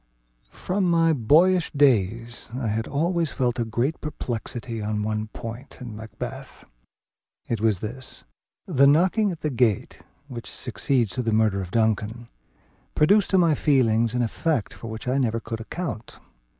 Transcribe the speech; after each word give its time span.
From 0.49 0.85
my 0.89 1.13
boyish 1.13 1.71
days 1.73 2.49
I 2.57 2.69
had 2.69 2.87
always 2.87 3.31
felt 3.31 3.59
a 3.59 3.63
great 3.65 4.01
perplexity 4.01 4.81
on 4.81 5.03
one 5.03 5.27
point 5.27 5.77
in 5.79 5.95
Macbeth. 5.95 6.65
It 7.47 7.61
was 7.61 7.81
this: 7.81 8.23
the 8.65 8.87
knocking 8.87 9.31
at 9.31 9.41
the 9.41 9.51
gate, 9.51 10.01
which 10.27 10.49
succeeds 10.49 11.11
to 11.11 11.21
the 11.21 11.31
murder 11.31 11.61
of 11.61 11.69
Duncan, 11.69 12.29
produced 12.95 13.29
to 13.29 13.37
my 13.37 13.53
feelings 13.53 14.15
an 14.15 14.23
effect 14.23 14.73
for 14.73 14.89
which 14.89 15.07
I 15.07 15.19
never 15.19 15.39
could 15.39 15.59
account. 15.61 16.19